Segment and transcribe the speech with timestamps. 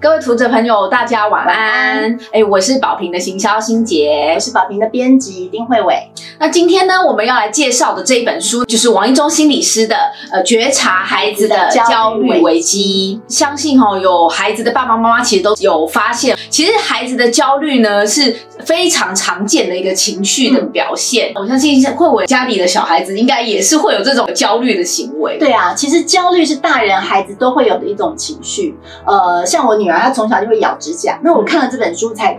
[0.00, 2.16] 各位读者朋友，大家晚安。
[2.30, 6.08] 哎，我是宝平的行销心杰，我是宝平的编辑丁慧伟。
[6.38, 9.96] 那今天呢，我们要来介绍的这一本书，就是王一中心理师的
[10.30, 13.20] 《呃觉察孩子的焦虑危机》。
[13.32, 18.36] 相信哈，有孩子的爸爸妈妈其实都有发现，其实孩子的焦虑呢是
[18.68, 21.32] 非常常见的一个情绪的表现。
[21.34, 25.38] 我相信慧伟家里的小孩子应该也是会有这种焦虑的行为。
[25.40, 28.76] 对啊，其实焦虑是大人孩子都会有的一种情绪。
[29.04, 29.88] 呃，像我女。
[29.88, 32.38] 女儿她从小就会咬指甲，那我看了这本书才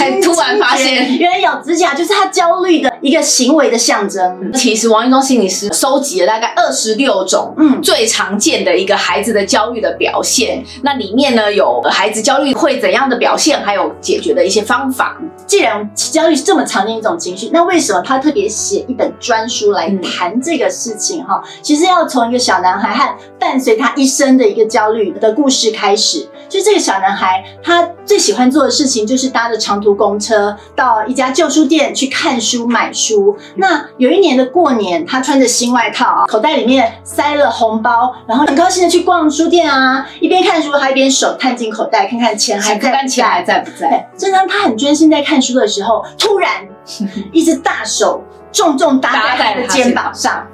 [0.00, 4.50] 才突然发现，原来咬指甲就是他焦虑的一个行为的象征。
[4.54, 10.64] 其实王一中心理师收集了大概二十六种，嗯，最常见的一个孩子的焦虑的表现。
[10.82, 15.18] 那里面呢有孩子焦虑会怎样的表现，还有解决的一些方法。
[15.46, 21.22] 既然焦虑是这么常见一种情绪，那为什么他特别写一本专书来谈这个事情？
[21.24, 26.26] 哈，其实要从一个小男孩和伴随他一生的一个焦虑的故事开始。
[26.50, 33.38] 就这个小男孩，他最喜欢做的事情就是搭着长途公车到一家旧书店去看书买书。
[33.54, 44.10] 那有一年的过年，他穿着新外套，口袋里面塞了红包，然后很高兴的去逛书店啊，一边看书还一边手探进口袋看看钱还在，钱还在不在？
[44.18, 46.50] 正当他很专心在看书的时候，突然
[47.30, 50.44] 一只大手重重搭在他的肩膀上，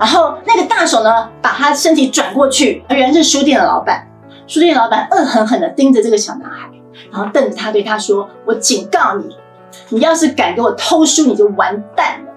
[0.00, 4.07] 然后那个大手呢，把他身体转过去，原来是书店的老板。
[4.48, 6.70] 书店老板恶狠狠地盯着这个小男孩，
[7.12, 9.36] 然后瞪着他对他说：“我警告你，
[9.90, 12.27] 你要是敢给我偷书，你就完蛋了。”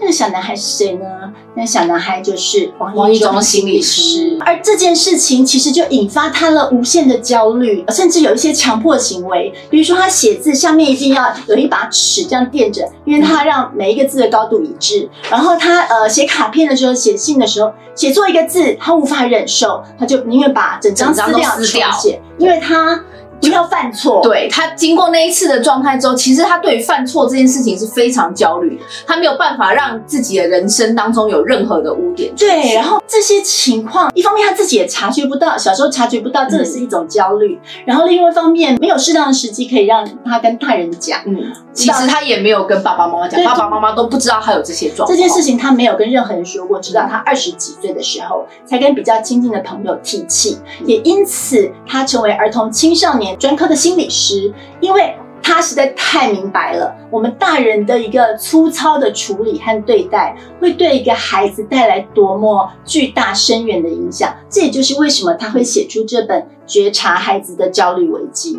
[0.00, 1.06] 那个小男孩是谁呢？
[1.54, 4.38] 那小男孩就是王一中心理师。
[4.40, 15.08] 而这件事情其实就引发他了无限的焦虑，甚至有一些强迫行为，比如说他写字下面一定要有一把尺这样垫着，因为他让每一个字的高度一致。
[15.30, 23.02] 然后他呃写卡片的时候、写信的时候，写错一个字他无法忍受，他就宁愿把整张撕掉重写，因为他。
[23.40, 24.20] 不要犯错。
[24.22, 32.32] 对他经过那一次的状态之后，其实他对于犯错这件事情是非常焦虑，他没有办法让自己的人生当中有任何的污点。
[32.36, 37.58] 对，然后这些情况，一方面他自己也察觉不到，小时候察觉不到，这也是一种焦虑。
[37.84, 41.20] 然后另外一方面，没有适当的时机可以让他跟大人讲。
[41.26, 41.36] 嗯，
[41.78, 45.08] 其实他也没有跟爸爸妈妈讲，爸爸妈妈都不知道他有这些状况。
[45.08, 50.58] 这件事情他没有跟任何人说过，直到他二十几岁的时候，才跟比较亲近的朋友提起。
[50.84, 53.38] 也因此，他成为儿童青少年。
[53.38, 64.34] 专科的心理师，因为他实在太明白了，我们大人的一个粗糙的处理和对待，会对一个孩子带来多么巨大深远的影响。
[64.50, 68.56] 这也就是为什么他会写出这本《觉察孩子的焦虑危机》。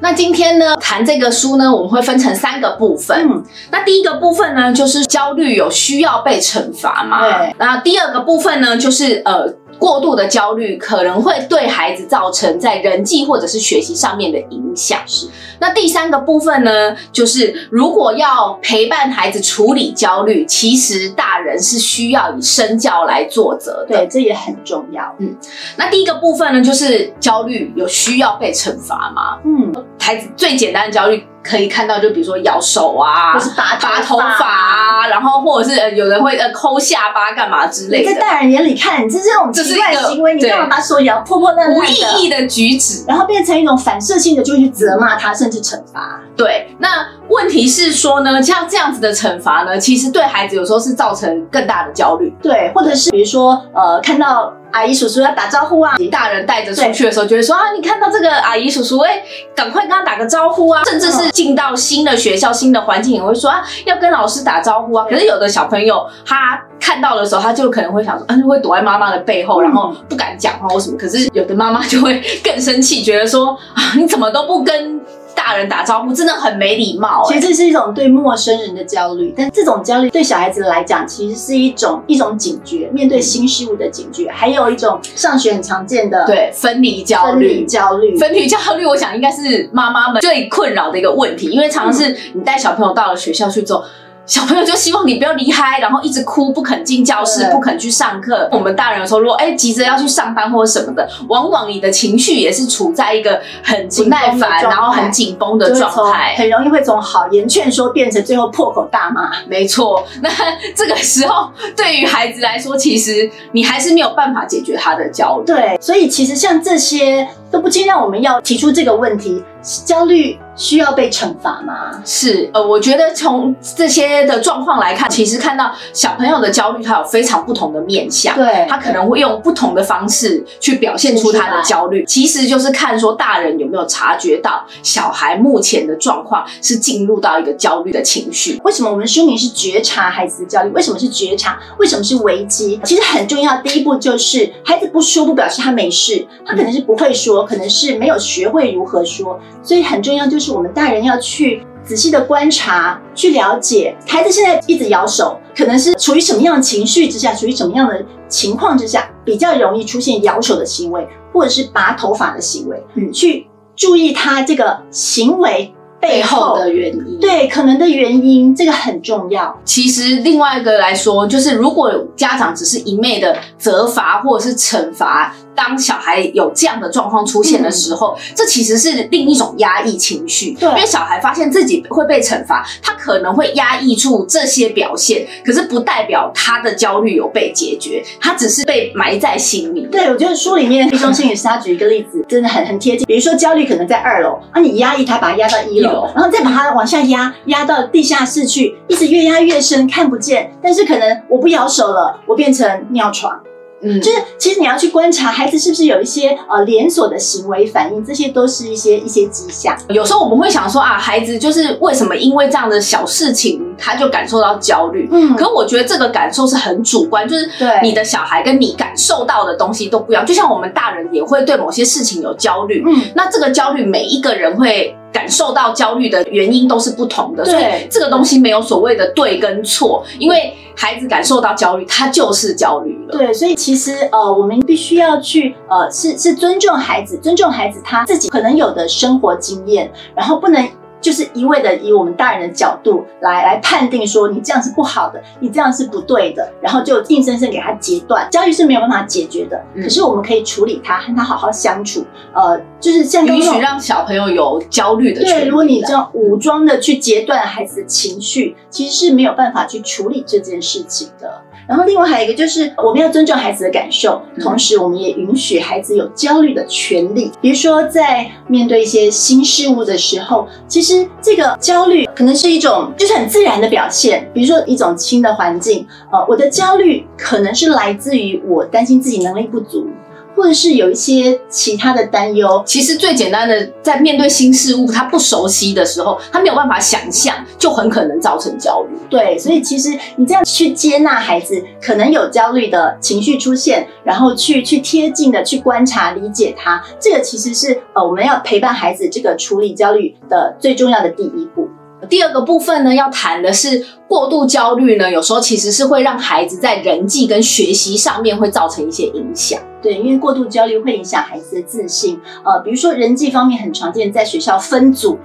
[0.00, 3.28] 那今天呢，谈这个书呢，我们会分成三个部分。
[3.28, 7.22] 嗯，那第一个部分呢，就是焦虑有需要被惩罚吗？
[7.22, 7.54] 对。
[7.58, 9.54] 那第二个部分呢，就是呃。
[9.78, 15.00] 过度的焦虑可能会对孩子造成在人际或者是学习上面的影响。
[15.06, 15.28] 是，
[15.58, 23.96] 那第三个部分呢，就是如果要陪伴孩子处理焦虑，其实大人是需要以身教来做责的。
[23.96, 25.14] 对，这也很重要。
[25.18, 25.36] 嗯，
[25.76, 29.38] 那第一个部分呢，就是焦虑有需要被惩罚吗？
[29.44, 31.24] 嗯，孩子最简单的焦虑。
[31.48, 38.12] 可以看到，就比如说咬手啊，或是拔拔头发啊，然后或者是有人会呃抠下巴干嘛之类的。
[38.12, 41.80] 在大人眼里看，这是这种奇怪行为，你干嘛把手咬破破烂烂的？
[41.80, 46.20] 无意义的举止，然后变成一种反射性的，就会去责骂他，甚至惩罚。
[46.36, 52.32] 对，那问题是说呢，像这样子的惩罚呢，其实对孩子有时候是造成更大的焦虑。
[52.42, 54.52] 对，或者是比如说呃，看到。
[54.72, 55.94] 阿姨叔叔要打招呼啊！
[56.12, 59.22] 大人带着出去的时候，就会说啊，你看到这个阿姨叔叔，哎，
[59.54, 60.82] 赶快跟他打个招呼啊！
[60.84, 65.06] 甚至是进到新的学校、新的环境，也会说啊，要跟老师打招呼啊。
[65.08, 70.98] 可是有的小朋友，他看到的时候，他就可能会想说，啊，就会躲在妈妈的背后，然后不敢讲话或什么。
[70.98, 75.00] 可是有的妈妈就会更生气，觉得说啊，你怎么都不跟。
[75.36, 87.64] 大人打招呼真的很没礼貌，其实这是一种对陌生人的焦虑，但这种焦虑对小孩子来讲，其实是一种一种警觉，面对新事物的警觉，还有一种上学很常见的对分离焦虑。
[87.66, 93.84] 焦虑，分离焦虑，我想应该是妈妈们最困扰的一个问题，因为常常是你带小朋友到了学校去之后。
[94.26, 98.48] 小朋友就希望你不要离开，然后一直哭，不肯进教室，不肯去上课。
[98.50, 109.30] 我们大人有时候如果哎急着要去上班或者什么的，往往你的情绪也是处在一个很不耐烦，然后很紧绷的状态，很容易会从好言劝说变成最后破口大骂。
[109.46, 110.28] 没错，那
[110.74, 115.46] 这个时候对于孩子来说，其实你还是没有办法解决他的焦虑。
[115.46, 119.44] 对，所以其实像这些都不禁让我们要提出这个问题。
[119.84, 122.02] 焦虑需要被惩罚吗？
[122.04, 138.58] 是，呃，我觉得从这些的状况来看，其实看到小朋友的焦虑，他有非常不同的面向，对他可能会用不同的方式去表现出他的焦虑，其实就是看说大人有没有察觉到小孩目前的状况是进入到一个焦虑的情绪。
[138.64, 140.70] 为什么我们书名是觉察孩子的焦虑？
[140.70, 141.58] 为什么是觉察？
[141.78, 142.80] 为什么是危机？
[142.84, 153.96] 其实很重要，第一步就是孩子不说不表示他没事，他可能是不会说，可能是没有学会如何说，所以很重要就是我们大人要去仔细的观察，去了解。
[154.06, 163.12] 孩子现在一直摇手，可能是处于什么样的情绪之下，处于什么样的情况之下，比较容易出现摇手的行为，或者是拔头发的行为，嗯。
[163.12, 163.46] 去
[163.76, 169.58] 注意他这个行为背后的原因，对可能的原因，这个很重要。
[169.64, 180.54] 其实另外一个来说，就是如果家长只是一昧的责罚或者是惩罚，当小孩有这样的状况出现的时候，这其实是另一种压抑情绪。
[180.60, 189.86] 对因为小孩发现自己会被惩罚，他可能会压抑住这些表现，可是不代表他的焦虑有被解决，他只是被埋在心里。
[189.90, 193.06] 对，我觉得书里面毕中心理师他举一个例子，真的很很贴近。
[193.06, 200.52] 比如说焦虑可能在二楼，啊，你压抑他，把他压到一楼，一楼然后再把他往下压，压到地下室去，一直越压越深，看不见。
[200.62, 203.40] 但是可能我不摇手了，我变成尿床。
[203.82, 209.76] 嗯，就是其实你要去观察孩子是不是有一些呃连锁的行为反应，这些都是一些一些迹象。
[209.90, 215.06] 有时候我们会想说啊，孩子就是为什么因为这样的小事情他就感受到焦虑？
[215.12, 220.24] 嗯可我觉得这个感受是很主观，就是对你的小孩跟你感受到的东西都不一样。
[220.24, 224.95] 就像我们大人也会对某些事情有焦虑，嗯，那这个焦虑每一个人会
[225.26, 233.18] 感受到焦虑的原因都是不同的，所以这个东西没有所谓的对跟错，因为孩子感受到焦虑，他就是焦虑了。
[233.18, 240.64] 对，所以其实呃，我们必须要去呃，是是尊重孩子，尊重孩子他自己可能有的生活经验，然后不能。
[241.06, 248.28] 就是一味的以我们大人的角度来来判定说你这样是不好的，你这样是不对的，然后就硬生生给他截断。
[248.28, 252.04] 焦虑是没有办法解决的，嗯可是我们可以处理他，和他好好相处。
[252.34, 261.42] 呃，就是像允许让小朋友有焦虑的对，如果你这样武装的去截断孩子的情绪，其实是没有办法去处理这件事情的。
[261.68, 267.32] 然后另外还有一个就是，我们要尊重孩子的感受，嗯同时我们也允许孩子有焦虑的权利。
[267.40, 270.80] 比如说，在面对一些新事物的时候，其
[271.20, 274.30] 这个焦虑可能是一种就是很自然的表现。
[274.32, 279.88] 比如说一种新的环境，呃，我的焦虑可能是来自于我担心自己能力不足，
[280.36, 282.62] 或者是有一些其他的担忧。
[282.66, 288.96] 其实最简单的，在面对新事物他不熟悉的时候，他没有办法想象，就很可能造成焦虑。
[289.08, 301.68] 对，所以其实你这样去接纳孩子可能有焦虑的情绪出现，然后去去贴近的去观察、理解他，这个其实是呃我们要陪伴孩子这个处理焦虑的最重要的第一步。
[302.10, 309.60] 第二个部分呢，要谈的是过度焦虑呢，有时候其实是会让孩子在人际跟学习上面会造成一些影响。
[309.82, 312.18] 对，因为过度焦虑会影响孩子的自信。
[312.44, 315.18] 呃，比如说人际方面很常见，在学校分组，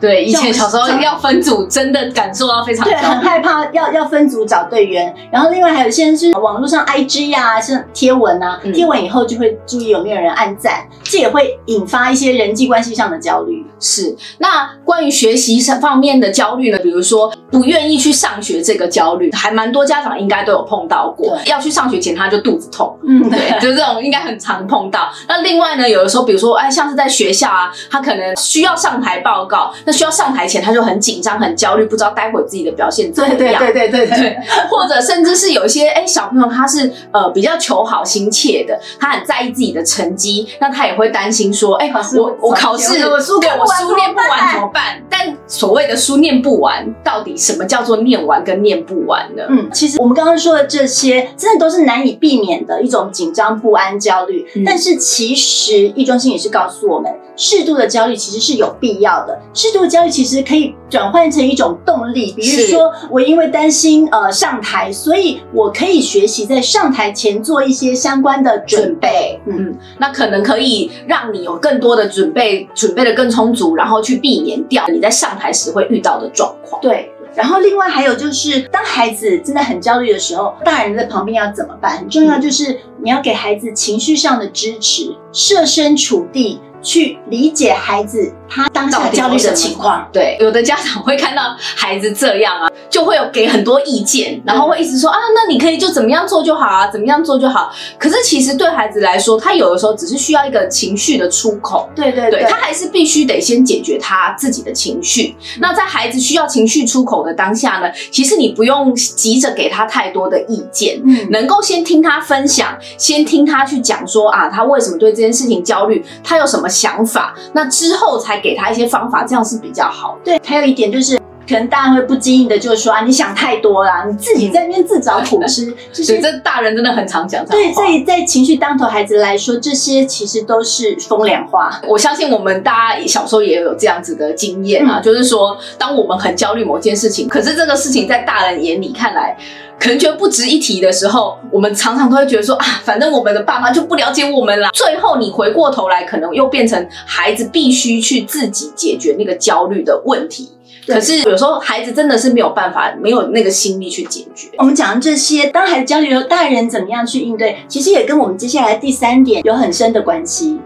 [0.00, 2.94] 对，以前小时候要分组，真的感受到非常对。
[2.94, 5.12] 很害怕要要分组找队员。
[5.32, 13.66] 然后另外还有一些人是网络上 IG 呀、像贴文啊，嗯贴文以后就会注意有没有人按赞，这也会引发一些人际关系上的焦虑。
[13.80, 16.78] 是，那关于学习上方面的焦虑呢？
[16.78, 21.38] 比如说不愿意去上学这个焦虑，还蛮多家长应该都有碰到过。
[21.44, 25.10] 要去上学前他就肚子痛，嗯，对，就这种应该很常碰到。
[25.28, 33.38] 那另外呢，有的时候，比如说，哎，像是在学校啊，他可能需要上台报告，那需要上台前他就很紧张、很焦虑，不知道待会自己的表现怎么样。
[33.38, 34.38] 对对对对对对，
[34.70, 45.02] 或者甚至是有一些哎、小朋友他是呃比较求好心切的，他很在意自己的成绩，那他也会担心说，哎、我我考试我书对我书念不完怎么办？
[45.10, 49.42] 但所谓的书念不完，到底什么叫做念完跟念不完呢？
[49.48, 54.46] 嗯，其实我们刚刚说的这些，真的都是难以避免的一种紧张、不安、焦虑。
[54.54, 59.38] 嗯但是其实易中心也是告诉我们，适度的焦虑其实是有必要的。
[59.52, 69.40] 适度的焦虑其实可以转换成一种动力，比如说我因为担心呃上台，所以我可以学习在上台前做一些相关的准备。
[69.46, 76.80] 嗯，嗯，那可能可以让你有更多的准备，准备的更充足，然后去避免掉你在上台时会遇到的状况。
[76.80, 77.11] 对。
[77.34, 81.98] 然后另外还有就是，当孩子真的很焦虑的时候，大人在旁边要怎么办？
[81.98, 90.06] 很重要就是你要给孩子情绪上的支持，设身处地去理解孩子他当下焦虑的情况。
[90.12, 97.72] 对，有的家长会看到孩子这样啊，就会有给很多意见，然后会一直说啊，那你可以就怎么样做就好啊，怎么样做就好。
[97.98, 101.88] 可是其实对孩子来说，他有的时候只是需要一个情绪的出口。
[101.94, 105.34] 对对对，他还是必须得先解决他自己的情绪。
[105.60, 120.18] 那在孩子需要情绪出口的当下呢，其实你不用急着给他太多的意见，嗯，能够先听他分享，先听他去讲说啊，他为什么对这件事情焦虑，他有什么想法，那之后才给他一些方法，这样是比较好。
[120.24, 121.18] 对，还有一点就是。
[121.44, 125.74] 可能大人会不经意的就说啊，你想太多啦，你自己在那边自找苦吃。
[125.92, 127.44] 这大人真的很常讲。
[127.46, 131.80] 对，在在情绪当头孩子来说，这些其实都是风凉话。
[131.88, 139.36] 我相信我们大家小时候也有这样子的经验啊，就是说，当我们很焦虑某件事情，可是这个事情在大人眼里看来，
[139.82, 144.68] 可能觉得不值一提的时候，我们常常都会觉得说啊，反正我们的爸妈就不了解我们了。
[144.72, 150.52] 最后你回过头来，可能又变成孩子必须去自己解决那个焦虑的问题。
[150.86, 154.50] 可是有时候孩子真的是没有办法，没有那个心力去解决。
[154.58, 160.60] 我们讲的这些，当孩子焦虑的时候，大人怎么样去应对，其实也跟我们接下来第三点有很深的关系。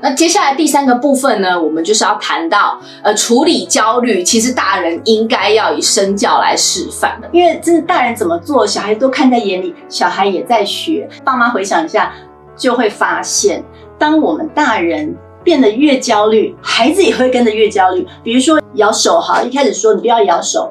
[0.00, 11.08] 那接下来第三个部分呢，我们就是要谈到，呃，处理焦虑，其实大人应该要以身教来示范的，因为这是大人怎么做，小孩都看在眼里，小孩也在学。
[11.24, 12.12] 爸妈回想一下，
[12.56, 13.64] 就会发现，
[13.98, 15.16] 当我们大人。
[15.44, 18.06] 变得越焦虑，孩子也会跟着越焦虑。
[18.22, 20.70] 比如说咬手，哈，一开始说你不要咬手，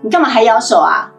[0.00, 1.10] 你干嘛还咬手啊？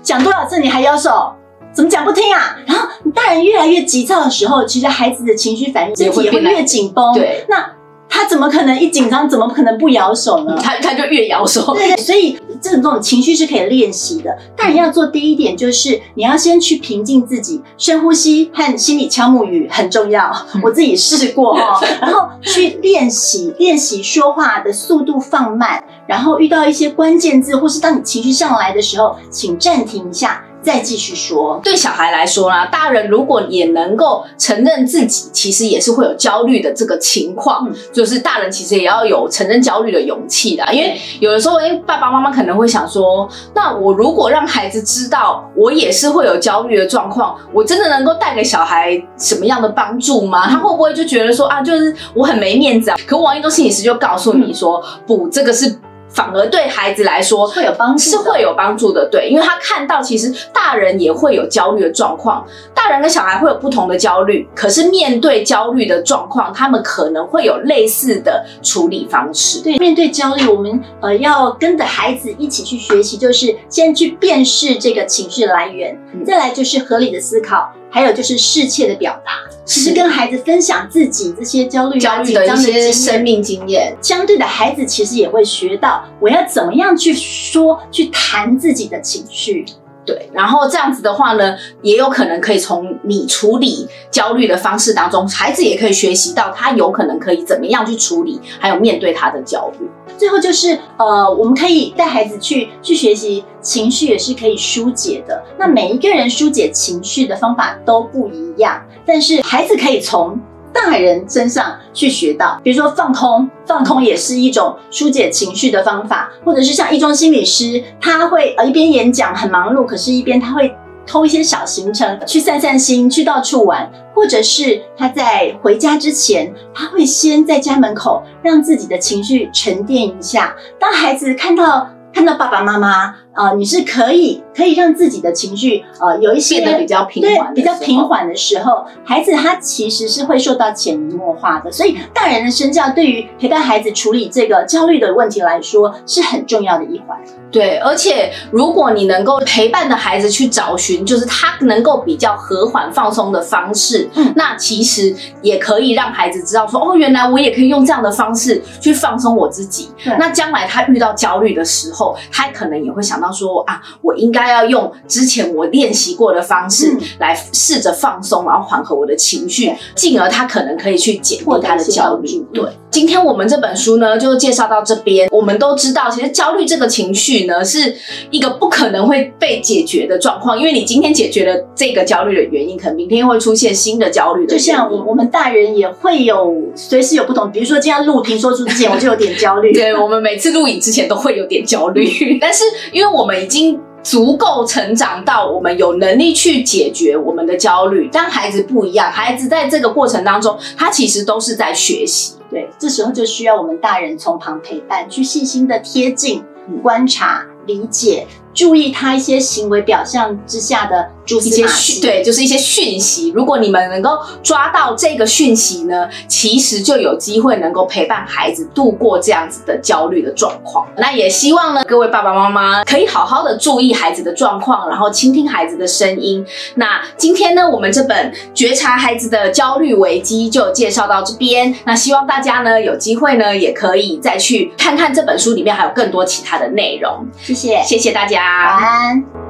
[0.00, 1.34] 讲多少次你还咬手？
[1.72, 2.56] 怎么讲不听啊？
[2.66, 7.14] 然后大人越来越急躁的时候，其实孩子的情绪反应身体也会越紧绷。
[7.14, 7.70] 对，那。
[8.14, 10.54] 他怎么可能一紧张，怎么可能不摇手呢？
[10.62, 11.72] 他他就越摇手。
[11.74, 14.36] 对对，所以这种这种情绪是可以练习的。
[14.54, 20.30] 大人要做第一点，就是你要先去平静自己，深呼吸和心理敲木鱼很重要。
[20.62, 30.44] 我自己试过哈， 然后去练习练习说话的速度放慢，然后遇到一些关键字或是当你情绪上来的时候，请暂停一下。
[30.62, 40.64] 再继续说，对小孩来说呢，大人如果也能够承认自己其实也是会有焦虑的这个情况，就是大人其实也要有承认焦虑的勇气的。
[40.72, 50.48] 因为有的时候，哎，爸爸妈妈可能会想说，那我如果让孩子知道我也是会有焦虑的状况，我真的能够带给小孩什么样的帮助吗？
[50.48, 52.96] 他会不会就觉得说啊，就是我很没面子啊？
[53.06, 55.76] 可王一中心理师就告诉你说，不，这个是。
[56.12, 59.08] 反而对孩子来说会有帮助，是会有帮助的。
[59.10, 69.60] 对，因为他看到其实大人也会有焦虑的状况，大人跟小孩会有不同的焦虑，可是面对焦虑的状况，他们可能会有类似的处理方式。
[69.62, 77.72] 对，面对焦虑，我们呃要跟着孩子一起去学习，就是先去辨识这个情绪来源，再来就是合理的思考。
[77.94, 79.32] 还有就是适切的表达，
[79.66, 89.64] 其实跟孩子分享自己这些焦虑、焦虑的一些生命经验，相对的孩子其实也会学到我要怎么样去说、去谈自己的情绪。
[90.04, 99.88] 对，然后这样子的话呢，也有可能可以从你处理焦虑的方式当中，孩子也可以学习到他有可能可以怎么样去处理，还有面对他的焦虑。
[100.18, 105.40] 最后就是呃，我们可以带孩子去去学习情绪也是可以疏解的。
[105.56, 110.36] 那每一个人疏解情绪的方法都不一样，但是孩子可以从。
[110.84, 120.74] 大人身上去学到，比如说放空，放空也是一种疏解情绪的方法，或者是像一中心理师，他会呃一边演讲很忙碌，可是一边他会
[121.06, 131.88] 偷一些小行程去散散心，去到处玩，或者是他在回家之前，他会先在家门口让自己的情绪沉淀一下，当孩子看到。
[132.14, 141.72] 看到爸爸妈妈啊，你是可以可以让自己的情绪呃有一些变得比较平缓，比较平缓的时候，孩子他其实是会受到潜移默化的。
[141.72, 147.18] 所以大人的身教对于陪伴孩子处理这个焦虑的问题来说是很重要的一环。
[147.50, 159.90] 对，而且如果你能够陪伴的孩子去找寻，就是他能够比较和缓放松的方式，嗯，那其实也可以让孩子知道说，哦，原来我也可以用这样的方式去放松我自己。
[160.18, 162.16] 那将来他遇到焦虑的时候。
[162.30, 172.44] 他可能也会想到说啊，我应该要用之前我练习过的方式来试着放松，然后缓和我的情绪，进而他可能可以去减低他的焦虑。
[172.52, 175.28] 对，今天我们这本书呢就介绍到这边。
[175.30, 177.94] 我们都知道，其实焦虑这个情绪呢是
[178.30, 184.52] 一个不可能会被解决的状况，因为你今天解决了这个焦虑的原因，可能明天会出现新的焦虑的。
[184.52, 189.72] 就像我我们大人也会有随时有不同，比如说今天录屏说出之前，我就有点焦虑。
[189.72, 192.02] 对，我们每次录影之前都会有点焦虑。
[192.40, 202.34] 但是，因为我们已经足够成长到我们有能力去解决我们的焦虑，但孩子不一样，孩子在这个过程当中，他其实都是在学习。
[202.50, 211.92] 对，这时候就需要我们大人从旁陪伴，去细心的贴近、嗯观察、理解，注意他一些行为表象之下的蛛一些丝马迹。
[211.94, 213.30] 讯对，就是一些讯息。
[213.34, 220.86] 如果你们能够抓到这个讯息呢，其实就有机会能够陪伴孩子度过这样子的焦虑的状况。
[220.96, 226.44] 那也希望呢，各位爸爸妈妈可以好好的注意孩子的状况，然后倾听孩子的声音。
[226.74, 231.74] 那今天呢，我们这本《觉察孩子的焦虑危机》就介绍到这边。
[231.84, 237.26] 那希望大家呢有机会呢，也可以再去看看这本书里面还有更多其他的内容。
[237.40, 239.41] 谢谢，谢谢大晚安。